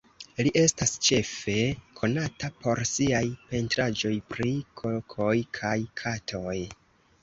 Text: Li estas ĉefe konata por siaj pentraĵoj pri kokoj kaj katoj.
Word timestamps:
Li 0.45 0.51
estas 0.61 0.93
ĉefe 1.07 1.55
konata 2.01 2.51
por 2.63 2.83
siaj 2.95 3.23
pentraĵoj 3.53 4.15
pri 4.35 4.59
kokoj 4.83 5.33
kaj 5.63 5.81
katoj. 6.05 6.61